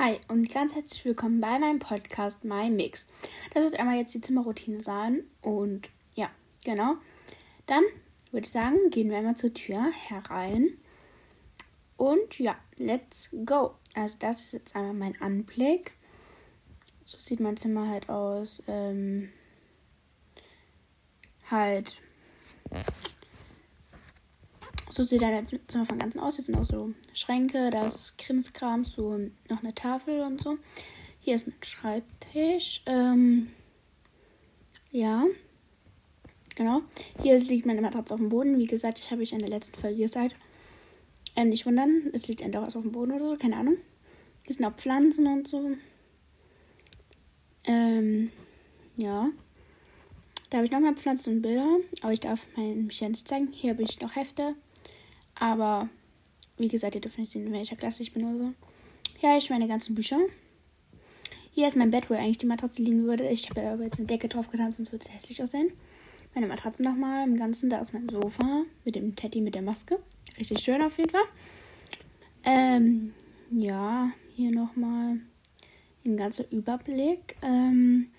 [0.00, 3.08] Hi und ganz herzlich willkommen bei meinem Podcast My Mix.
[3.52, 6.30] Das wird einmal jetzt die Zimmerroutine sein und ja,
[6.64, 6.94] genau.
[7.66, 7.82] Dann
[8.30, 10.68] würde ich sagen, gehen wir einmal zur Tür herein.
[11.96, 13.74] Und ja, let's go.
[13.96, 15.94] Also das ist jetzt einmal mein Anblick.
[17.04, 18.62] So sieht mein Zimmer halt aus.
[18.68, 19.30] Ähm,
[21.50, 22.00] halt
[24.98, 26.34] so sieht dein Zimmer von ganzen aus.
[26.34, 29.16] Hier sind auch so Schränke, da ist Krimskram, so
[29.48, 30.58] noch eine Tafel und so.
[31.20, 32.82] Hier ist mein Schreibtisch.
[32.84, 33.48] Ähm,
[34.90, 35.24] ja.
[36.56, 36.82] Genau.
[37.22, 38.58] Hier liegt meine Matratze auf dem Boden.
[38.58, 40.34] Wie gesagt, ich habe ich in der letzten Folge gesagt.
[41.36, 43.76] Ähm, nicht wundern, es liegt endlich auf dem Boden oder so, keine Ahnung.
[44.46, 45.76] Hier sind auch Pflanzen und so.
[47.62, 48.32] Ähm,
[48.96, 49.30] ja.
[50.50, 53.52] Da habe ich noch mehr Pflanzen und Bilder, aber ich darf mich ja nicht zeigen.
[53.52, 54.56] Hier habe ich noch Hefte.
[55.38, 55.88] Aber
[56.56, 58.54] wie gesagt, ihr dürft nicht sehen, in welcher Klasse ich bin oder so.
[59.26, 60.18] Habe ich meine ganzen Bücher.
[61.52, 63.28] Hier ist mein Bett, wo eigentlich die Matratze liegen würde.
[63.28, 65.72] Ich habe aber jetzt eine Decke drauf getan, sonst würde es hässlich aussehen.
[66.34, 67.70] Meine Matratze nochmal im Ganzen.
[67.70, 69.98] Da ist mein Sofa mit dem Teddy mit der Maske.
[70.38, 71.24] Richtig schön auf jeden Fall.
[72.44, 73.12] Ähm,
[73.50, 75.18] ja, hier nochmal
[76.04, 77.36] ein ganzer Überblick.
[77.42, 78.10] Ähm,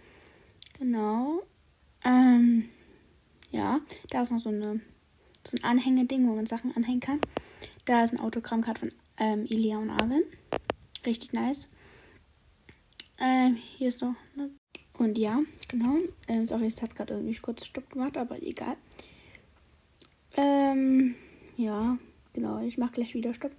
[0.78, 1.44] genau.
[2.04, 2.70] Ähm,
[3.52, 4.82] ja, da ist noch so eine
[5.48, 7.22] so ein Anhängeding, wo man Sachen anhängen kann.
[7.86, 10.24] Da ist ein Autogrammkarte von ähm, Ilia und Arvin.
[11.06, 11.70] Richtig nice.
[13.20, 14.16] Ähm, hier ist noch.
[14.36, 14.52] Ne?
[14.98, 15.98] Und ja, genau.
[16.28, 18.78] Ähm, sorry, es hat gerade irgendwie kurz Stopp gemacht, aber egal.
[20.36, 21.16] Ähm,
[21.58, 21.98] ja,
[22.34, 22.60] genau.
[22.62, 23.52] Ich mache gleich wieder Stopp.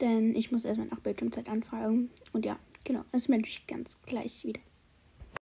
[0.00, 2.10] Denn ich muss erstmal nach Bildschirmzeit anfragen.
[2.32, 3.04] Und ja, genau.
[3.12, 4.60] Das melde ich ganz gleich wieder.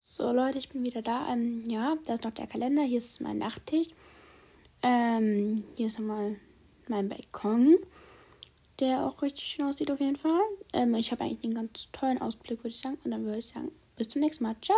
[0.00, 1.32] So, Leute, ich bin wieder da.
[1.32, 2.82] Ähm, ja, da ist noch der Kalender.
[2.82, 3.88] Hier ist mein Nachttisch.
[4.84, 6.36] Ähm, hier ist nochmal
[6.88, 7.78] mein Balkon,
[8.80, 10.42] der auch richtig schön aussieht auf jeden Fall.
[10.74, 12.98] Ähm, ich habe eigentlich einen ganz tollen Ausblick, würde ich sagen.
[13.02, 14.56] Und dann würde ich sagen, bis zum nächsten Mal.
[14.60, 14.76] Ciao!